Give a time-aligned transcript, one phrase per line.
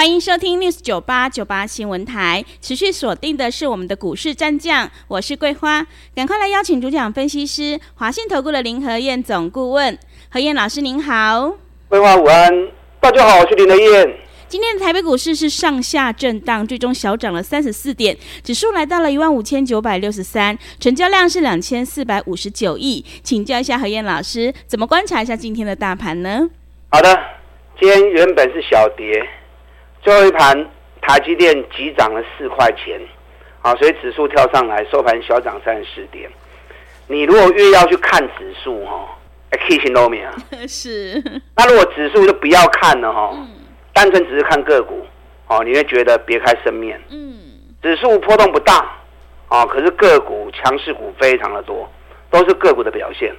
[0.00, 9.98] 欢迎收听 News 九八九八新闻台，持续锁定的是我们的股市战将，我是桂花，赶快来邀请主讲分析师华信投顾的林和燕总顾问，
[10.30, 11.52] 何燕老师您好，
[11.90, 12.50] 桂花午安，
[12.98, 14.16] 大家好，我是林和燕。
[14.48, 26.48] 今天的台北股市是上下震荡，最终小涨了三十四点，指数来到了一万五千九百六十三，成交量是两千四百五十九亿，请教一下何燕老师，怎么观察一下今天的大盘呢？
[26.88, 27.14] 好的，
[27.78, 29.22] 今天原本是小跌。
[30.02, 30.66] 最后一盘，
[31.02, 33.00] 台积电急涨了四块钱，
[33.60, 36.30] 啊，所以指数跳上来，收盘小涨三十四点。
[37.06, 39.06] 你如果越要去看指数，哈，
[39.50, 40.32] 哎，K 型都没啊。
[40.66, 41.22] 是。
[41.54, 43.36] 那如果指数就不要看了，哈，
[43.92, 45.04] 单纯只是看个股，
[45.48, 46.98] 哦，你会觉得别开生面。
[47.10, 47.36] 嗯。
[47.82, 48.90] 指数波动不大，
[49.48, 51.90] 啊，可是个股强势股非常的多，
[52.30, 53.34] 都是个股的表现。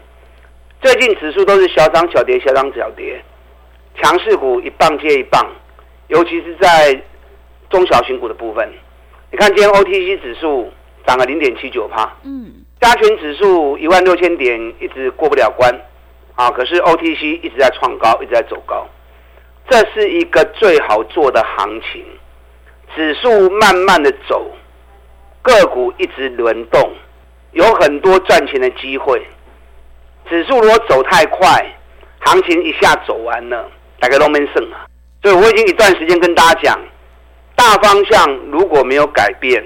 [0.81, 3.23] 最近指数都是小涨小跌，小涨小跌，
[4.01, 5.43] 强势股一棒接一棒。
[6.11, 6.93] 尤其是在
[7.69, 8.69] 中小型股的部分，
[9.31, 10.69] 你看今天 OTC 指数
[11.07, 15.73] 涨了零点七九帕，嗯，加权指数一万六千点一直过不了关，
[16.35, 18.85] 啊，可是 OTC 一直在创高，一直在走高，
[19.69, 22.03] 这是一个最好做的行情，
[22.93, 24.51] 指数慢慢的走，
[25.41, 26.91] 个股一直轮动，
[27.53, 29.25] 有很多赚钱的机会，
[30.29, 31.73] 指数如果走太快，
[32.19, 34.90] 行情一下走完了，大概都没剩啊。
[35.21, 36.79] 所以我已经一段时间跟大家讲，
[37.55, 39.63] 大方向如果没有改变，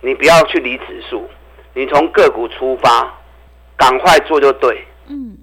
[0.00, 1.28] 你不要去理指数，
[1.74, 3.12] 你从个股出发，
[3.76, 4.84] 赶快做就对。
[5.08, 5.36] 嗯，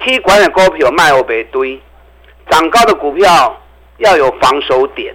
[0.00, 1.80] 可管的股票卖欧北堆，
[2.50, 3.56] 涨高的股票
[3.98, 5.14] 要有防守点，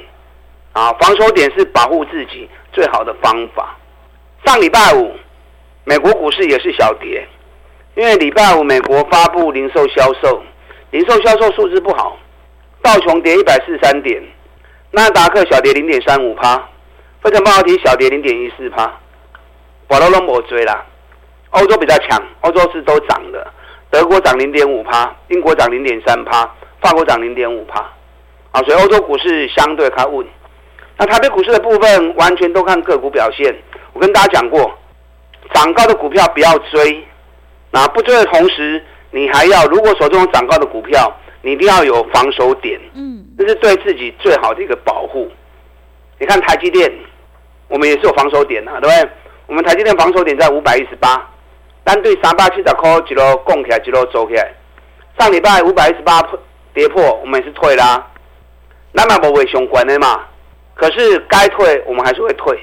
[0.72, 3.75] 啊，防守点是保护自己最好的方法。
[4.45, 5.13] 上礼拜五，
[5.84, 7.28] 美国股市也是小跌，
[7.95, 10.41] 因为礼拜五美国发布零售销售，
[10.91, 12.18] 零售销售数字不好。
[12.81, 14.22] 道琼跌一百四十三点，
[14.91, 16.56] 纳达克小跌零点三五趴，
[17.22, 18.90] 非常半导体小跌零点一四趴，
[19.90, 20.85] 我都都没追啦。
[21.50, 23.45] 欧洲比较强，欧洲是都涨的，
[23.91, 26.50] 德国涨零点五趴，英国涨零点三趴，
[26.81, 27.79] 法国涨零点五趴。
[28.51, 30.25] 啊，所以欧洲股市相对较稳。
[30.97, 33.56] 那台北股市的部分完全都看个股表现。
[33.94, 34.72] 我跟大家讲过，
[35.53, 37.03] 涨高的股票不要追，
[37.72, 41.13] 那不追的同时，你还要如果手中有涨高的股票。
[41.41, 45.29] 你一定要有防守点，嗯，这是对自己最好的一个保护。
[46.19, 46.91] 你看台积电，
[47.67, 49.09] 我们也是有防守点啊，对不对？
[49.47, 51.27] 我们台积电防守点在五百一十八，
[51.83, 54.51] 单对三百七十块一路拱起来，一路走起来。
[55.17, 56.22] 上礼拜五百一十八
[56.73, 58.06] 跌破，我们也是退啦。
[58.91, 60.25] 那么不会相关的嘛？
[60.75, 62.57] 可是该退我们还是会退，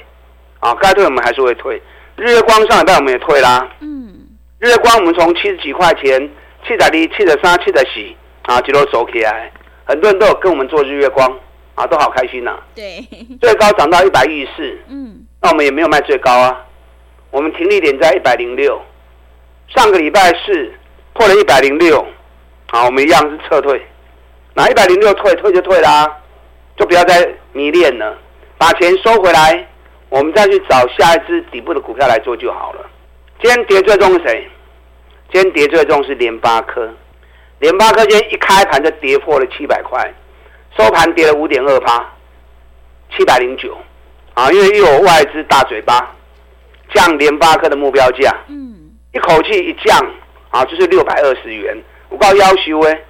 [0.60, 1.81] 啊，该退我们还是会退。
[2.16, 4.14] 日月光上礼拜我们也退啦，嗯，
[4.58, 6.31] 日月光我们从七十几块钱，
[6.66, 8.14] 七十二、七十三、七十四。
[8.47, 9.53] 啊，几多走起来，
[9.84, 11.29] 很多人都有跟我们做日月光，
[11.75, 12.62] 啊，都好开心呐、啊。
[12.75, 13.05] 对，
[13.41, 16.65] 最高涨到一百一十四，嗯，那我们也没有卖最高啊，
[17.31, 18.81] 我们停利点在一百零六。
[19.69, 20.73] 上个礼拜四
[21.12, 22.06] 破了一百零六，
[22.69, 23.85] 啊，我们一样是撤退，
[24.55, 26.17] 那一百零六退退就退啦、啊，
[26.77, 28.17] 就不要再迷恋了，
[28.56, 29.67] 把钱收回来，
[30.09, 32.81] 我们再去找下一支底部的股票来做就好了。
[33.43, 34.49] 今天跌最重是谁？
[35.33, 36.89] 今天跌最重是联发科。
[37.59, 40.12] 联发科今天一开盘就跌破了七百块，
[40.77, 42.06] 收盘跌了五点二趴，
[43.17, 43.77] 七百零九，
[44.34, 46.15] 啊，因为又有外资大嘴巴
[46.93, 49.99] 降联发科的目标价，嗯，一口气一降
[50.50, 51.75] 啊，就是六百二十元，
[52.11, 53.00] 我告要求哎，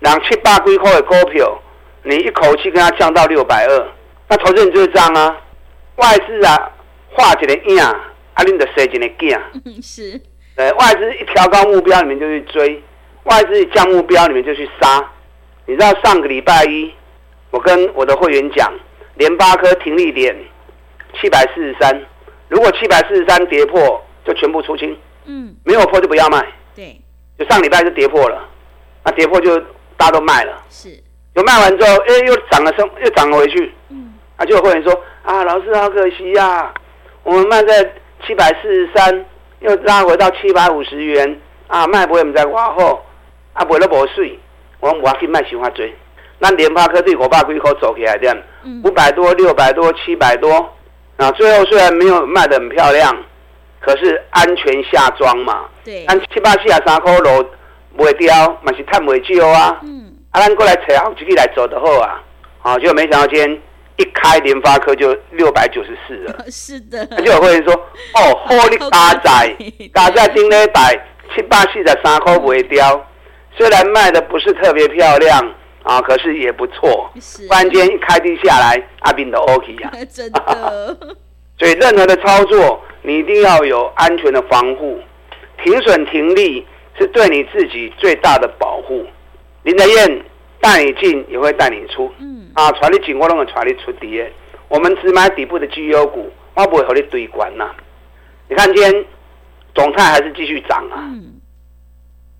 [0.00, 1.56] 两七八几块的股票，
[2.02, 3.88] 你一口气跟它降到六百二，
[4.28, 5.36] 那投资人就是这样啊，
[5.96, 6.72] 外资啊
[7.12, 9.40] 画一个影，啊，你就生一个囝，
[9.80, 10.20] 是，
[10.56, 12.82] 对，外资一调高目标，你们就去追。
[13.28, 15.06] 外资降目标，你们就去杀。
[15.66, 16.90] 你知道上个礼拜一，
[17.50, 18.72] 我跟我的会员讲，
[19.16, 20.34] 联发科停利点
[21.20, 22.00] 七百四十三，
[22.48, 24.96] 如果七百四十三跌破，就全部出清。
[25.26, 26.42] 嗯，没有破就不要卖。
[26.74, 26.98] 对，
[27.38, 28.48] 就上礼拜就跌破了，
[29.04, 29.58] 那跌破就
[29.98, 30.64] 大家都卖了。
[30.70, 30.88] 是，
[31.34, 33.70] 就卖完之后，哎，又涨了升，又涨了回去。
[33.90, 36.74] 嗯，啊，就有会员说啊，老师好可惜呀，啊，
[37.24, 37.92] 我们卖在
[38.26, 39.26] 七百四十三，
[39.60, 43.04] 又拉回到七百五十元，啊，卖不会我们在往后。
[43.58, 44.38] 啊，卖了无水，
[44.80, 45.92] 我我去卖喜花追。
[46.38, 48.36] 那联发科对五百几块做起来点，
[48.84, 50.52] 五百多、六百多、七百多。
[51.16, 53.12] 啊，最后虽然没有卖的很漂亮，
[53.80, 55.64] 可可是安全下庄嘛。
[55.84, 56.04] 对。
[56.04, 57.44] 按七八四十三块落
[57.96, 59.80] 卖掉，嘛是赚袂少啊。
[59.82, 60.14] 嗯。
[60.30, 62.22] 啊，咱过来找好几个来做就好啊。
[62.62, 63.62] 啊，结果没想到今天
[63.96, 66.44] 一开联发科就六百九十四了。
[66.50, 67.04] 是的。
[67.24, 67.72] 就有会员说
[68.14, 69.56] ：“哦，好你加仔
[69.94, 70.94] 加仔顶礼拜
[71.34, 73.07] 七八四十三块卖掉，
[73.58, 77.10] 虽然卖的不是特别漂亮啊，可是也不错。
[77.14, 77.44] 突。
[77.50, 79.90] 然今天一开低下来，阿斌都 OK 呀。
[80.08, 80.96] 真的。
[81.58, 85.00] 所以任何的操作，你一定要有安全的防护，
[85.64, 86.64] 停损停利
[86.96, 89.04] 是对你自己最大的保护。
[89.64, 90.24] 林德燕
[90.60, 92.12] 带你进，也会带你出。
[92.20, 92.48] 嗯。
[92.54, 94.24] 啊，传你进，我拢会传你出底。
[94.68, 97.70] 我们只买底部的绩优股，我不会和你对关呐。
[98.48, 99.04] 你看今天，
[99.74, 101.02] 总泰还是继续涨啊。
[101.08, 101.40] 嗯。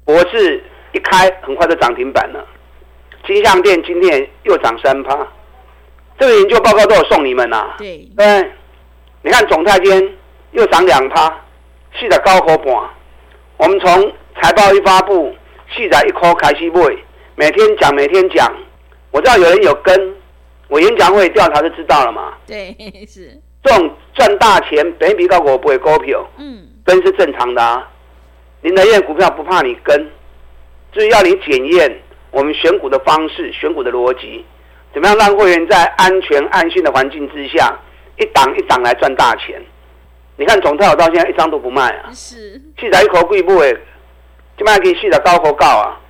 [0.05, 0.62] 博智
[0.93, 2.46] 一开，很快就涨停板了。
[3.26, 5.26] 金象店今天又涨三趴。
[6.19, 7.75] 这个研究报告都有送你们呐、啊。
[7.79, 8.08] 对。
[8.17, 8.50] 对。
[9.23, 10.17] 你看总泰间
[10.52, 11.32] 又涨两趴，
[11.99, 12.90] 细的高科半。
[13.56, 15.35] 我们从财报一发布，
[15.75, 16.96] 细仔一颗开始买，
[17.35, 18.52] 每天讲每天讲。
[19.11, 20.17] 我知道有人有跟，
[20.69, 22.35] 我演讲会调查就知道了嘛。
[22.46, 22.75] 对，
[23.06, 23.40] 是。
[23.62, 27.87] 这种赚大钱，本比高股不会高票，嗯，跟是正常的啊。
[28.62, 30.11] 林德燕股票不怕你跟，
[30.99, 32.03] 就是要你检验
[32.33, 34.45] 我们选股的方式、选股的逻辑，
[34.93, 37.73] 怎么样让会员在安全安心的环境之下。
[38.17, 39.62] 一档一档来赚大钱，
[40.37, 42.11] 你看总泰我到现在一张都不卖啊！
[42.12, 43.73] 是，四十一口贵不诶，
[44.56, 46.00] 就卖给四十高口告啊，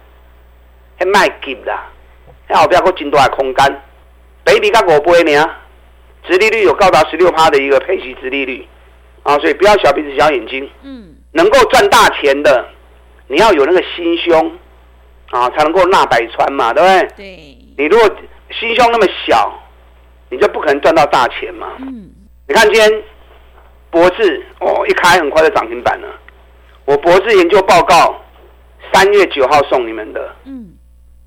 [0.98, 1.86] 还卖给啦，
[2.46, 3.82] 还后边还真大的空间，
[4.42, 5.44] 北比较五倍呢，
[6.26, 8.66] 殖利率有高达十六趴的一个配息殖利率
[9.22, 12.66] 啊，所以不要小鼻子小眼睛，嗯，能够赚大钱的，
[13.26, 14.50] 你要有那个心胸
[15.30, 17.08] 啊，才能够纳百川嘛，对不对？
[17.16, 18.10] 对，你如果
[18.50, 19.52] 心胸那么小。
[20.30, 21.68] 你就不可能赚到大钱嘛？
[21.78, 22.10] 嗯，
[22.46, 23.02] 你看今天
[23.90, 26.08] 博智哦，一开很快就涨停板了。
[26.84, 28.14] 我博智研究报告
[28.92, 30.36] 三月九号送你们的。
[30.44, 30.74] 嗯，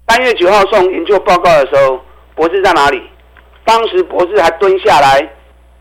[0.07, 2.00] 三月九号送研究报告的时候，
[2.36, 3.01] 博智在哪里？
[3.65, 5.27] 当时博智还蹲下来，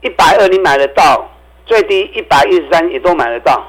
[0.01, 1.31] 一百二你买得到，
[1.67, 3.63] 最低一百一十三也都买得到。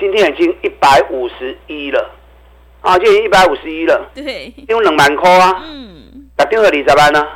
[0.00, 2.10] 今天已经一百五十一了，
[2.84, 4.10] 啊，今天一百五十一了。
[4.14, 5.62] 对，因为两万块啊。
[5.64, 7.26] 嗯，打电话你咋办呢？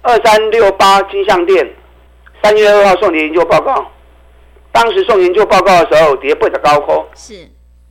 [0.00, 1.68] 二三六八金项店，
[2.40, 3.90] 三月二号送你研究报告。
[4.70, 7.48] 当时送研究报告的时候，跌不的高科是。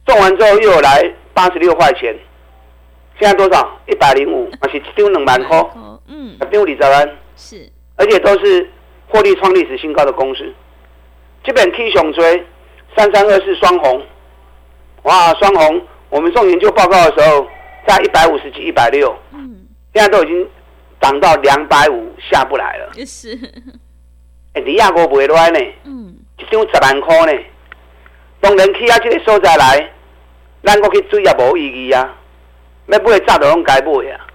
[0.07, 1.03] 送完之后又有来
[1.33, 2.15] 八十六块钱，
[3.19, 3.77] 现在多少？
[3.87, 5.69] 一百零五，而且丢两万块，
[6.07, 8.71] 嗯，丢李泽安是，而且都是
[9.09, 10.49] 获利创历史新高的公司。
[11.43, 12.45] 这边 K 熊追
[12.95, 14.01] 三三二四双红，
[15.03, 15.81] 哇，双红，
[16.15, 17.45] 我们送研究报告的时候
[17.85, 20.47] 在一百五十几、一百六，嗯，现在都已经。
[21.01, 23.37] 涨到两百五下不来了，是。
[24.53, 27.43] 哎，你亚国不会乱呢，嗯，一张十万块呢。
[28.39, 29.91] 当然去啊，这个所在来，
[30.63, 32.15] 咱过去追也无意义啊。
[32.87, 34.25] 要买炸的拢该买啊。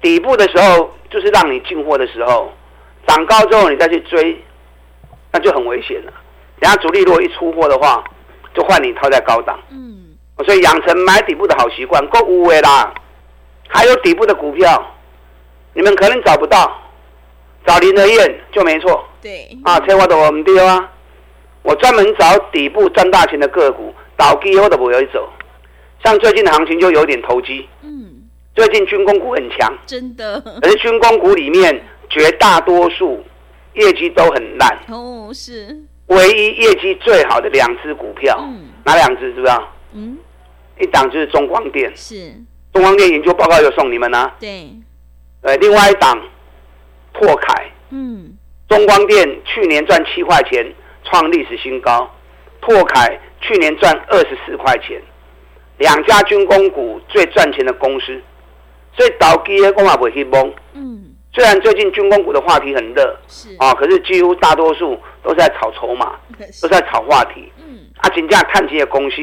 [0.00, 2.50] 底部的时候就是让你进货的时候，
[3.06, 4.42] 涨高之后你再去追，
[5.30, 6.12] 那就很危险了。
[6.58, 8.02] 等下主力如果一出货的话，
[8.54, 9.60] 就换你套在高档。
[9.70, 9.89] 嗯。
[10.44, 12.92] 所以养成买底部的好习惯，够无为啦。
[13.68, 14.96] 还有底部的股票。
[15.72, 16.82] 你们可能找不到，
[17.64, 19.04] 找林德燕就没错。
[19.22, 20.90] 对啊，车我都我们丢啊。
[21.62, 25.28] 我专门找底部赚大钱的个股，倒机后的不会走。
[26.02, 27.68] 像最近的行情就有点投机。
[27.82, 28.28] 嗯。
[28.52, 29.72] 最近军工股很强。
[29.86, 30.40] 真的。
[30.60, 33.24] 可是军工股里面绝大多数
[33.74, 34.76] 业绩都很烂。
[34.88, 35.78] 哦，是。
[36.06, 39.72] 唯一业绩最好的两只股票，嗯、哪两只知不知道？
[39.92, 40.18] 嗯。
[40.80, 41.92] 一档就是中光电。
[41.96, 42.34] 是。
[42.72, 44.36] 中光电研究报告有送你们呢、啊。
[44.40, 44.70] 对。
[45.42, 46.20] 呃，另外一档
[47.12, 48.36] 拓凯，嗯，
[48.68, 50.72] 中光电去年赚七块钱，
[51.04, 52.10] 创历史新高。
[52.60, 55.00] 拓凯去年赚二十四块钱，
[55.78, 58.20] 两家军工股最赚钱的公司，
[58.94, 60.52] 所以倒机的公司不会去崩。
[60.74, 67.50] 嗯，虽然最近军工股的话题很热，是啊，可是几乎大多数都是在炒筹码， 都是在炒话题。
[67.58, 69.16] 嗯，啊，金价看起的公司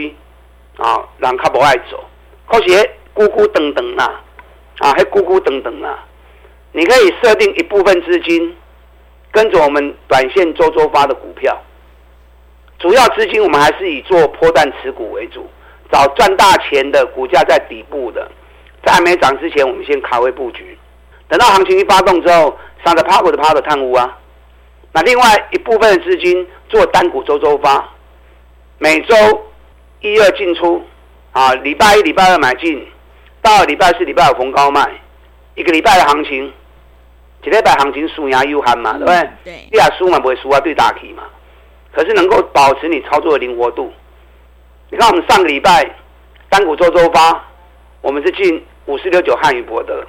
[0.78, 2.04] 啊，人较不爱走，
[2.48, 2.70] 可是
[3.16, 4.04] 咕咕等等呐，
[4.80, 6.06] 啊，还咕咕等等啊。
[6.72, 8.56] 你可以设定一部分资金，
[9.32, 11.60] 跟着我们短线周周发的股票，
[12.78, 15.50] 主要资金我们还是以做波段持股为主，
[15.92, 18.30] 找赚大钱的股价在底部的，
[18.86, 20.78] 在还没涨之前，我们先卡位布局，
[21.28, 22.56] 等到行情一发动之后，
[22.86, 24.16] 上的趴股的趴的贪污啊。
[24.94, 27.90] 那另外一部分的资金做单股周周发，
[28.78, 29.16] 每周
[30.02, 30.84] 一二进出，
[31.32, 32.86] 啊，礼拜一礼拜二买进，
[33.42, 34.90] 到礼拜四礼拜五逢高卖，
[35.56, 36.52] 一个礼拜的行情。
[37.44, 39.30] 一礼拜行情输赢有限嘛，对不对？
[39.46, 39.54] 对。
[39.72, 41.24] 你也输嘛，不会输啊，对大体嘛。
[41.94, 43.90] 可是能够保持你操作的灵活度。
[44.90, 45.90] 你看我们上个礼拜
[46.50, 47.42] 单股周周发，
[48.02, 50.06] 我们是进五四六九汉语博德，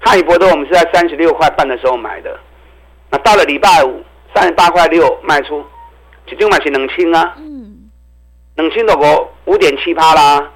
[0.00, 2.38] 汉语博德我们是在三十六块半的时候买的，
[3.10, 4.02] 那到了礼拜五
[4.34, 5.62] 三十八块六卖出，
[6.30, 7.65] 一张买是能清啊，嗯，
[8.56, 10.50] 两千多个五点七趴啦，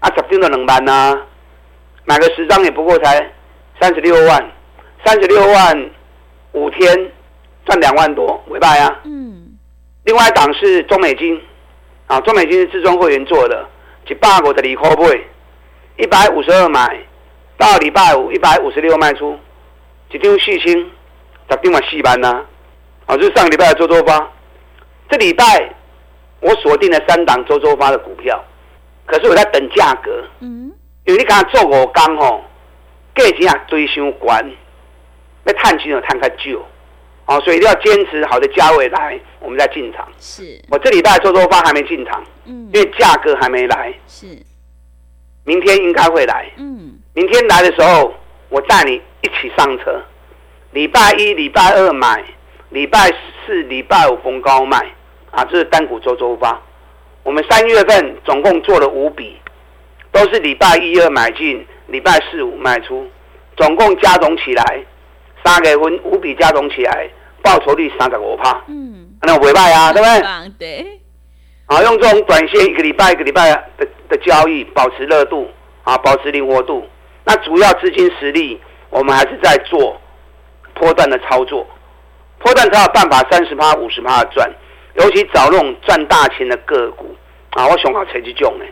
[0.00, 1.20] 啊，十张的两万呐，
[2.04, 3.32] 买个十张也不过才
[3.80, 4.50] 三十六万，
[5.04, 5.90] 三十六万
[6.52, 7.12] 五天
[7.66, 9.56] 赚两万多，尾巴呀，嗯，
[10.04, 11.40] 另外一档是中美金。
[12.08, 13.68] 啊，中美金是至尊会员做的，
[14.08, 15.26] 一百五的离货会，
[15.98, 16.98] 一百五十二买，
[17.58, 19.38] 到礼拜五一百五十六卖出，
[20.10, 20.72] 一张四千，
[21.50, 22.42] 十张嘛四万呐。
[23.04, 24.26] 啊，就是上个礼拜的周周发，
[25.10, 25.44] 这礼拜
[26.40, 28.42] 我锁定了三档周周发的股票，
[29.06, 30.72] 可是我在等价格，嗯，
[31.04, 32.44] 因为你刚刚做五工吼，
[33.14, 34.52] 价钱也堆伤悬，
[35.44, 36.64] 要探钱就探较久。
[37.26, 40.08] 哦，所以一定要坚持好的价位来，我们再进场。
[40.18, 43.92] 是，我这礼拜周周发还没进场，嗯，因为价格还没来。
[44.06, 44.26] 是，
[45.44, 46.50] 明天应该会来。
[46.56, 48.14] 嗯，明天来的时候，
[48.48, 50.00] 我带你一起上车。
[50.70, 52.24] 礼拜一、礼拜二买，
[52.70, 53.12] 礼拜
[53.44, 54.86] 四、礼拜五逢高卖。
[55.30, 56.60] 啊，这是单股周周发。
[57.22, 59.36] 我们三月份总共做了五笔，
[60.12, 63.06] 都是礼拜一、二买进，礼拜四、五卖出，
[63.56, 64.84] 总共加总起来，
[65.44, 67.08] 三个分五笔加总起来。
[67.40, 70.52] 报酬率三十五趴，嗯，那尾巴呀，对不对？
[70.58, 71.00] 对。
[71.66, 75.48] 啊，用这种短线一个礼拜一个礼拜的的交易，保持热度
[75.84, 76.84] 啊，保持灵活度。
[77.24, 79.98] 那主要资金实力，我们还是在做
[80.74, 81.64] 波段的操作。
[82.40, 84.50] 波段才有办法三十趴、五十趴的赚，
[84.98, 87.14] 尤其找那种赚大钱的个股
[87.50, 87.66] 啊！
[87.66, 88.64] 我想好谁去种呢？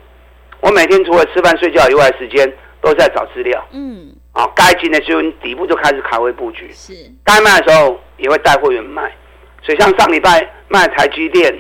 [0.60, 3.66] 我每天除了吃饭睡觉以外，时间都在找资料。
[3.72, 4.12] 嗯。
[4.32, 6.92] 啊，该进的时候底部就开始卡位布局，是
[7.24, 9.10] 该卖的时候也会带会员卖，
[9.62, 11.58] 所以像上礼拜卖台积电、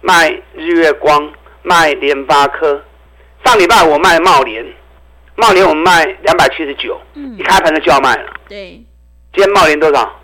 [0.00, 2.80] 卖日月光、卖联发科，
[3.44, 4.64] 上礼拜我卖茂联，
[5.34, 8.80] 茂联我们卖两百七十九，嗯，一开盘就要卖了，对，
[9.32, 10.21] 今天茂联多少？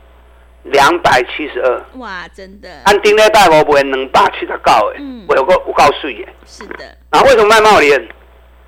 [0.70, 8.08] 两百七十二，哇，真的，按丁咧带我不会两百七十九诶，嗯，我有个我告诉你，是的，然后为什么卖茂联？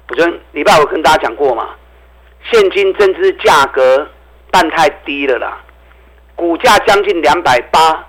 [0.09, 1.69] 我昨天礼拜我跟大家讲过嘛。
[2.51, 4.09] 现金增资价格
[4.51, 5.61] 办太低了啦，
[6.35, 8.07] 股价将近两百八，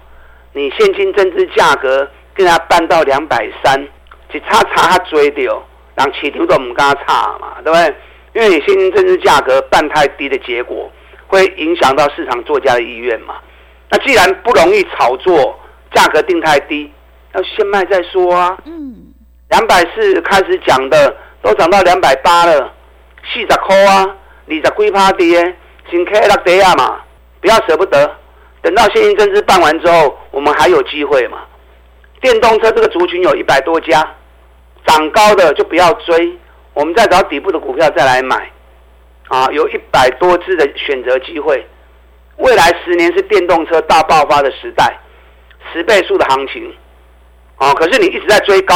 [0.53, 3.87] 你现金增资价格跟它办到两百三，
[4.31, 5.61] 只差差它追掉，
[5.95, 7.95] 人市场都唔敢差嘛，对不对？
[8.33, 10.89] 因为你现金增资价格办太低的结果，
[11.27, 13.35] 会影响到市场作家的意愿嘛。
[13.91, 15.59] 那既然不容易炒作，
[15.93, 16.91] 价格定太低，
[17.33, 18.57] 要先卖再说啊。
[18.65, 18.95] 嗯，
[19.49, 22.73] 两百四开始讲的，都涨到两百八了，
[23.31, 24.17] 四十块啊。
[24.47, 25.55] 二十几趴跌，
[25.89, 26.99] 先开落地啊嘛，
[27.39, 28.15] 不要舍不得，
[28.61, 31.37] 等到现金增资办完之后，我们还有机会嘛。
[32.19, 34.05] 电动车这个族群有一百多家，
[34.85, 36.37] 涨高的就不要追，
[36.73, 38.51] 我们再找底部的股票再来买，
[39.29, 41.65] 啊，有一百多只的选择机会。
[42.37, 44.99] 未来十年是电动车大爆发的时代，
[45.71, 46.73] 十倍数的行情，
[47.55, 48.75] 啊，可是你一直在追高，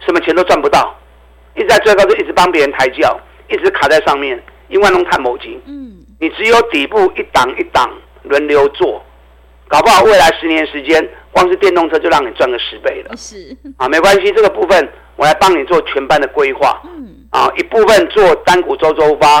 [0.00, 0.94] 什么钱都赚不到，
[1.54, 3.18] 一直在追高就一直帮别人抬轿，
[3.48, 4.42] 一直卡在上面。
[4.68, 7.90] 因为弄探某金，嗯，你只有底部一档一档
[8.24, 9.02] 轮流做，
[9.66, 11.02] 搞不好未来十年时间，
[11.32, 13.16] 光是电动车就让你赚个十倍了。
[13.16, 16.82] 是啊，没关系，这个部分我来帮你做全班的规划。
[16.84, 19.40] 嗯，啊，一部分做单股周周发，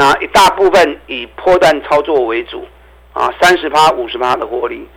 [0.00, 2.66] 那一大部分以波段操作为主，
[3.12, 4.88] 啊，三十趴、五十趴的获利，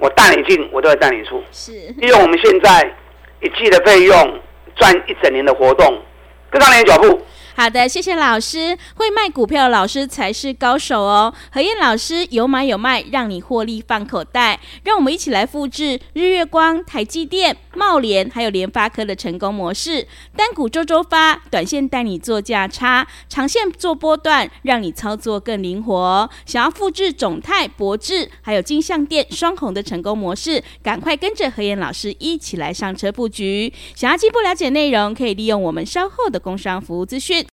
[0.00, 1.40] 我带你进，我都会带你出。
[1.52, 2.92] 是，利用我们现在
[3.40, 4.40] 一季的费用
[4.74, 6.02] 赚一整年的活动，
[6.50, 7.22] 跟上你的脚步。
[7.54, 8.76] 好的，谢谢老师。
[8.96, 11.32] 会卖股票的老师才是高手哦。
[11.52, 14.58] 何燕老师有买有卖，让你获利放口袋。
[14.82, 20.06] 让我们一起来复制日月光、台积电、茂联还有联发科的成功模式。
[20.36, 26.28] 单股周周发，短线带你做价差，长线做波段，让你操作更灵活。
[26.46, 33.72] 想要复制总泰、博智还有金像电双红的成功模式，赶快跟着何燕老师一起来上车布局。
[33.94, 37.46] 想要进一步了解内容，可以利用我们稍后的工商服务资讯。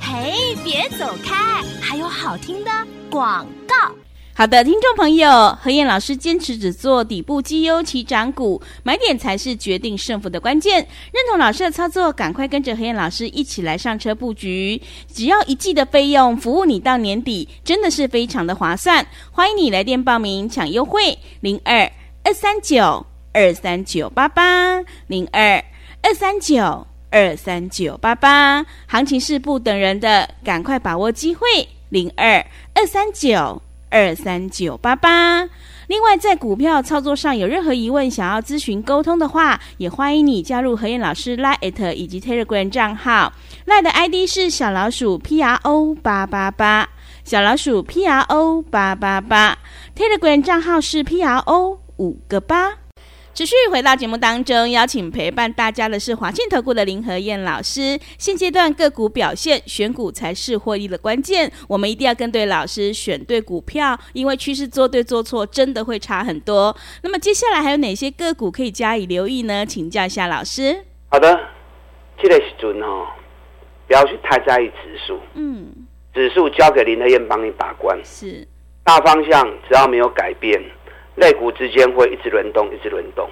[0.00, 1.62] 嘿，别走开！
[1.80, 2.70] 还有好听的
[3.10, 3.74] 广告。
[4.36, 10.78] 好的，听众朋友，何燕老师坚持只做底部绩优起涨股，买点才是决定胜负的关键。
[11.12, 14.82] 认同老师的操作，赶快跟着何燕老师一起来上车布局。
[15.06, 19.06] 只要一季的费用，服务你到年底，真的是非常的划算。
[19.30, 21.88] 欢迎你来电报名抢优惠，零二
[22.24, 25.64] 二三九二三九八八零二
[26.02, 26.84] 二三九。
[27.10, 31.46] 二三九八八，行情是不等人的，赶快把握机会。
[31.90, 35.48] 零二二三九二三九八八，
[35.86, 43.32] 另外，在股票操作上有任何疑问，想要咨询沟通的话，也欢迎你加入何燕老师 Line 以及 Telegram 账号。
[43.66, 46.88] Line 的 ID 是小老鼠 P R O 八八八，
[47.22, 49.58] 小老鼠 P R O 八八八。
[49.94, 52.83] Telegram 账号是 P R O 五个八。
[53.34, 57.98] 持续回到节目当中，邀请陪伴大家的是华信投顾的林和燕老师。
[58.16, 61.50] 现阶段个股表现，选股才是获利的关键。
[61.66, 66.76] 我们一定要跟对老师，选对股票，因为趋势做对做错真的会差很多。
[67.02, 69.66] 那么接下来还有哪些个股可以加以留意呢？
[69.66, 70.84] 请教一下老师。
[71.08, 71.36] 好的，
[72.22, 73.04] 这个时阵哦，
[73.88, 75.18] 不要去太在意指数。
[75.34, 75.72] 嗯，
[76.14, 77.98] 指数交给林和燕帮你把关。
[78.04, 78.46] 是，
[78.84, 80.62] 大方向只要没有改变。
[81.16, 83.28] 类股之间会一直轮动，一直轮动，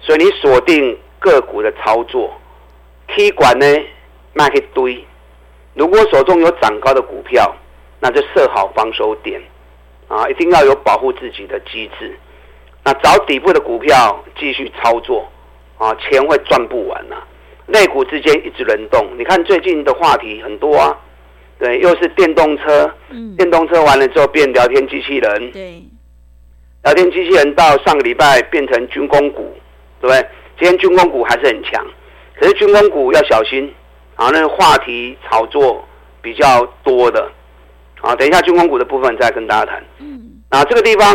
[0.00, 2.32] 所以你锁定个股的操作
[3.08, 3.66] ，K 管呢
[4.32, 5.04] 卖一堆。
[5.74, 7.54] 如果手中有涨高的股票，
[8.00, 9.40] 那就设好防守点
[10.08, 12.18] 啊，一定要有保护自己的机制。
[12.84, 15.28] 那找底部的股票继续操作
[15.76, 17.26] 啊，钱会赚不完呐、啊。
[17.66, 20.98] 类股之间一直轮动，你看最近的话题很多啊，
[21.58, 25.82] 对，又是电动车，嗯，电动车完了之后变聊天机器人，对。
[26.88, 29.54] 聊天机器人到上个礼拜变成军工股，
[30.00, 30.26] 对不对？
[30.58, 31.86] 今天军工股还是很强，
[32.34, 33.70] 可是军工股要小心
[34.14, 34.30] 啊！
[34.32, 35.86] 那个话题炒作
[36.22, 37.30] 比较多的
[38.00, 39.84] 啊，等一下军工股的部分再跟大家谈。
[39.98, 41.14] 嗯，啊，这个地方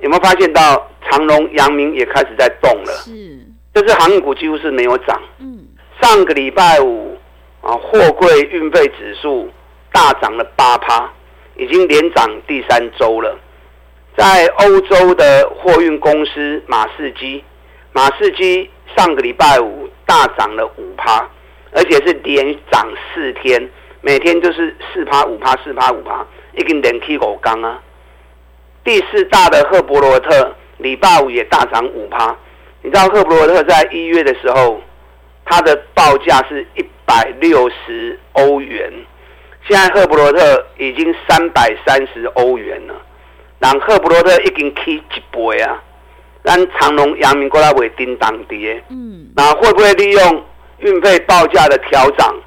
[0.00, 2.92] 有没有发现到长隆、阳明也开始在动了？
[3.02, 5.18] 是，这是航运股几乎是没有涨。
[5.38, 5.66] 嗯，
[6.02, 7.16] 上个礼拜五
[7.62, 9.50] 啊，货柜运费指数
[9.90, 11.10] 大涨了八趴，
[11.56, 13.38] 已经连涨第三周了。
[14.16, 17.44] 在欧洲的货运公司马士基，
[17.92, 21.28] 马士基上个礼拜五大涨了五趴，
[21.72, 23.68] 而且是连涨四天，
[24.00, 27.78] 每天就是四趴五趴四趴五趴，一根连起五天啊。
[28.82, 32.34] 第四大的赫伯罗特礼拜五也大涨五趴，
[32.80, 34.80] 你知道赫伯罗特在一月的时候，
[35.44, 38.90] 它的报价是一百六十欧元，
[39.68, 42.94] 现在赫伯罗特已经三百三十欧元了。
[43.58, 45.82] 让赫布罗特已经起一倍啊！
[46.44, 50.44] 咱长隆、阳明过来为叮当跌，嗯，那会不会利用
[50.78, 52.40] 运费报价的调整，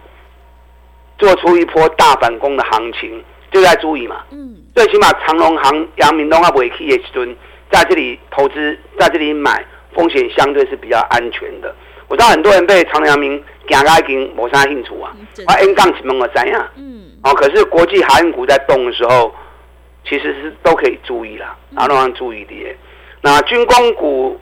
[1.17, 3.21] 做出一波大反攻的行情？
[3.51, 7.35] 就在注意嘛，嗯，最起码长隆行、阳明都还未起的时阵，
[7.71, 11.75] 在这里投资，在这里买，风险相对是比较安全的。
[12.07, 15.11] 我知道很多人被长隆、阳明行到已经没啥兴趣啊，
[15.47, 16.67] 啊，N 杠什么怎样？
[16.77, 19.33] 嗯，哦，可是国际航运股在动的时候。
[20.09, 22.75] 其实是都可以注意啦，然后让注意的。
[23.21, 24.39] 那军工股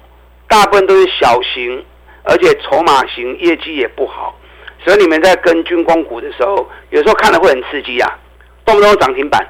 [0.48, 1.84] 大部分都是小型，
[2.24, 4.34] 而且筹码型，业绩也不好，
[4.80, 8.18] 所以你们在跟军工股的时候，有时候看了会很刺激啊，
[8.64, 9.46] 动不动涨停板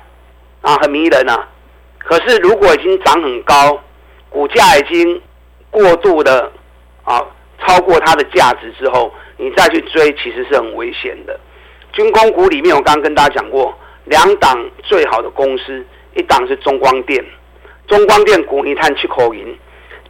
[0.62, 1.47] 啊，很迷人啊。
[1.99, 3.80] 可是如果已经涨很高，
[4.30, 5.21] 股价已经
[5.69, 6.51] 过度的
[7.03, 7.23] 啊
[7.60, 11.39] 超过它的价值之后，你再去追，其实是很危险的。
[11.93, 15.86] 军工股里面，我刚刚跟大家讲过，两档最好的公司。
[16.17, 17.23] 一档是中光电，
[17.88, 19.56] 中光电股你看七口银，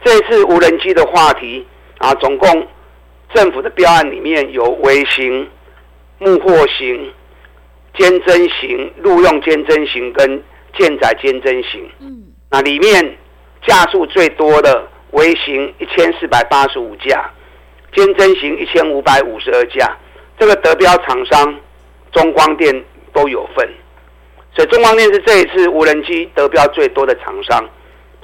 [0.02, 1.64] 这次无人机的话题
[1.98, 2.66] 啊，总共
[3.34, 5.46] 政府的标案里面有微型、
[6.18, 7.12] 木货型、
[7.94, 10.42] 尖针型、陆用尖针型跟
[10.78, 11.86] 舰载尖针型。
[12.00, 13.16] 嗯，那里面
[13.66, 17.30] 架数最多的微型一千四百八十五架，
[17.94, 19.94] 尖针型一千五百五十二架，
[20.38, 21.54] 这个得标厂商
[22.12, 23.68] 中光电都有份。
[24.58, 27.64] 所以中光电是这一次无人机得标最多的厂商，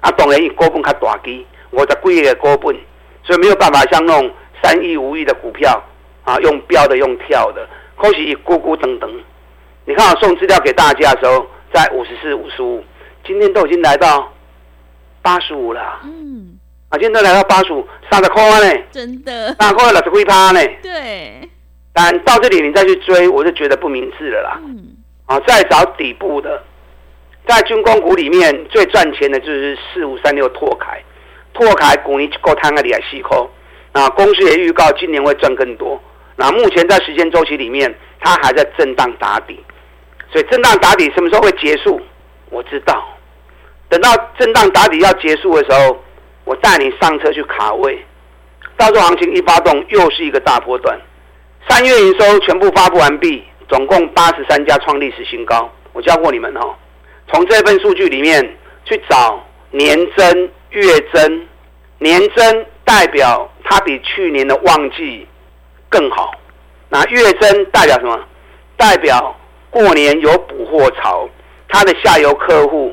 [0.00, 2.76] 啊，当然以股本较大机，我十几亿的股本，
[3.22, 4.28] 所以没有办法像那种
[4.60, 5.80] 三亿五亿的股票
[6.24, 7.64] 啊，用标的用跳的，
[7.96, 9.08] 可是一咕咕等等。
[9.84, 12.82] 你看我送资料给大家的时候，在五十四、五十五，
[13.24, 14.32] 今天都已经来到
[15.22, 16.00] 八十五了。
[16.02, 20.60] 嗯，啊，今天都来到八十五，三十块呢，真的，三十块六十几趴呢。
[20.82, 21.48] 对，
[21.92, 24.58] 但到这里你再去追，我就觉得不明智了啦。
[24.60, 24.96] 嗯。
[25.26, 26.62] 啊，再找底部的，
[27.46, 31.02] 在军工股里面最赚钱的就是四五三六拓凯，
[31.54, 33.50] 拓凯股你够摊个里来细抠，
[33.92, 35.98] 啊，公司也预告今年会赚更多。
[36.36, 39.58] 那目前在时间周期里面，它还在震荡打底，
[40.30, 42.00] 所以震荡打底什么时候会结束？
[42.50, 43.02] 我知道，
[43.88, 46.02] 等到震荡打底要结束的时候，
[46.44, 48.04] 我带你上车去卡位，
[48.76, 51.00] 到时候行情一发动，又是一个大波段。
[51.66, 53.42] 三月营收全部发布完毕。
[53.68, 56.74] 总共八十三家创历史新高，我教过你们哦。
[57.28, 61.46] 从这份数据里面去找年增、月增。
[61.98, 65.26] 年增代表它比去年的旺季
[65.88, 66.32] 更好，
[66.90, 68.20] 那月增代表什么？
[68.76, 69.34] 代表
[69.70, 71.26] 过年有补货潮，
[71.68, 72.92] 它的下游客户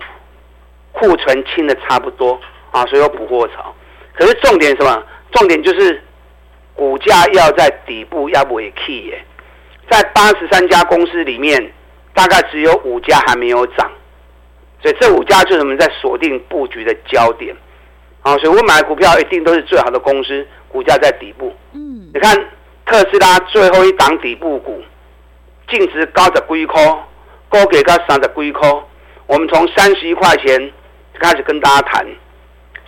[0.94, 3.76] 库存清的差不多啊，所以有补货潮。
[4.14, 5.04] 可是重点什么？
[5.32, 6.02] 重点就是
[6.74, 9.26] 股价要在底部要不会 key 耶，
[10.14, 11.74] 八十三家公司里面，
[12.14, 13.90] 大概只有五家还没有涨，
[14.82, 17.56] 所以这五家就是我们在锁定布局的焦点。
[18.22, 21.52] 啊，所以我买的股票一定都是最好的公司，股价在底部。
[21.74, 22.38] 嗯，你看
[22.86, 24.80] 特斯拉最后一档底部股，
[25.68, 26.76] 净值高的龟壳，
[27.50, 28.84] 高给它三的龟壳。
[29.26, 30.72] 我们从三十一块钱
[31.20, 32.06] 开始跟大家谈，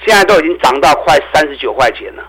[0.06, 2.24] 现在都已经涨到快三十九块钱了，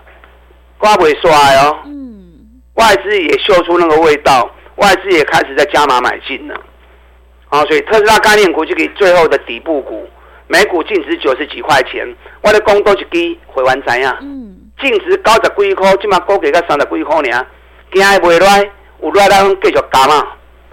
[0.79, 1.77] 瓜不会衰哦。
[1.85, 4.49] 嗯，外资也嗅出那个味道，
[4.85, 6.53] 外资也开始在加码买进了。
[7.49, 10.07] 啊，所以特斯拉概念股就给最后的底部股。
[10.47, 12.07] 每股净值九十几块钱，
[12.43, 14.15] 我的工都是低，回完怎样？
[14.21, 17.47] 嗯，净值高十几块，起码高给个三十几块呢。
[17.91, 18.69] 惊还未来，
[19.01, 20.27] 有来咱继续加嘛。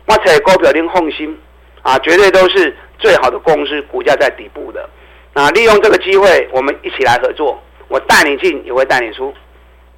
[0.05, 1.38] 我找股票您放心，
[1.81, 4.87] 啊，绝对都是最好的公司，股价在底部的。
[5.33, 9.33] 啊，利用这个机会，我们一起来合作，我带你进，也会带你出。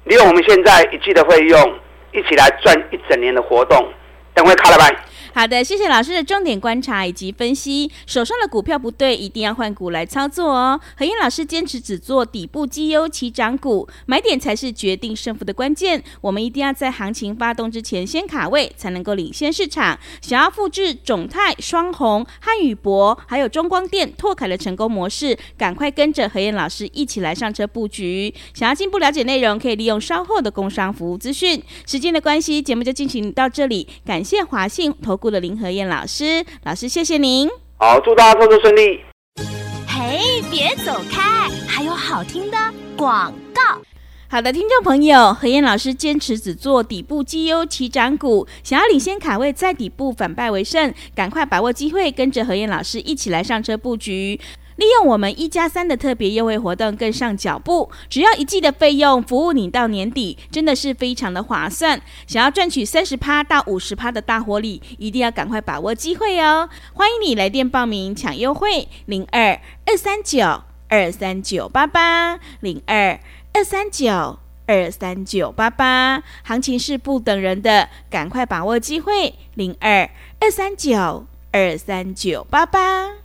[0.05, 1.73] 利用我们现在一季的费用，
[2.13, 3.85] 一起来赚一整年的活动。
[4.35, 4.91] 等会卡了吧。
[5.35, 7.91] 好的，谢谢老师的重点观察以及分析。
[8.05, 10.79] 手上的股票不对，一定要换股来操作哦。
[10.95, 16.01] 何燕老师坚持只做底部绩优起涨股，买点才是决定胜负的关键。
[16.21, 19.99] 我们一定要在行情发动之前先卡位，才能够领先市场。
[20.21, 28.33] 想要复制种泰、双红、汉语博还有中光电、拓凯的成功模式，赶快跟着何燕老师一起来上车布局。
[28.53, 31.61] 想要进一步了解内容，可以利用稍后的工商服务资讯。
[31.85, 33.85] 时间的关系，节目就进行到这里。
[34.05, 37.49] 感谢华信投顾的林和燕老师，老师谢谢您。
[37.79, 39.01] 好，祝大家操作顺利。
[39.87, 42.57] 嘿，别走开，还有好听的
[42.95, 43.81] 广告。
[44.29, 54.39] 好的，听众朋友，何燕老师坚持只做底部绩优起涨股，想要领先卡位，在底部反败为胜，赶快把握机会，跟着何燕老师一起来上车布局。
[54.75, 62.01] 利用我们一加三的特别优惠活动，跟上脚步，只要一季的费用，服务你到年底，真的是非常的划算。
[62.27, 66.69] 想要赚取三十趴到五十趴的大获利，一定要赶快把握机会哦！
[66.93, 73.19] 欢迎你来电报名抢优惠，零二二三九二三九八八零二
[73.53, 80.09] 二三九二三九八八，行情是不等人的，赶快把握机会，零二
[80.41, 83.24] 二三九二三九八八。